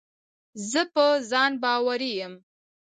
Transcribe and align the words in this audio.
زه 0.69 0.81
په 0.93 1.05
ځان 1.29 1.51
باوري 1.63 2.11
یم. 2.21 2.33